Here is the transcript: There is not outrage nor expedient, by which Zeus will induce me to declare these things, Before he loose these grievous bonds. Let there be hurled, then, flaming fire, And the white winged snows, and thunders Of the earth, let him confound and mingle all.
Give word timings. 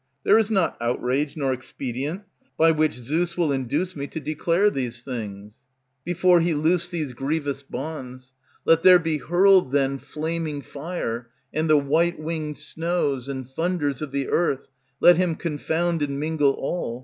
There 0.23 0.39
is 0.39 0.49
not 0.49 0.77
outrage 0.81 1.37
nor 1.37 1.53
expedient, 1.53 2.23
by 2.57 2.71
which 2.71 2.95
Zeus 2.95 3.37
will 3.37 3.51
induce 3.51 3.95
me 3.95 4.07
to 4.07 4.19
declare 4.19 4.71
these 4.71 5.03
things, 5.03 5.61
Before 6.03 6.39
he 6.39 6.55
loose 6.55 6.87
these 6.89 7.13
grievous 7.13 7.61
bonds. 7.61 8.33
Let 8.65 8.81
there 8.81 8.97
be 8.97 9.19
hurled, 9.19 9.71
then, 9.71 9.99
flaming 9.99 10.63
fire, 10.63 11.29
And 11.53 11.69
the 11.69 11.77
white 11.77 12.19
winged 12.19 12.57
snows, 12.57 13.29
and 13.29 13.47
thunders 13.47 14.01
Of 14.01 14.11
the 14.11 14.27
earth, 14.29 14.69
let 14.99 15.17
him 15.17 15.35
confound 15.35 16.01
and 16.01 16.19
mingle 16.19 16.53
all. 16.53 16.99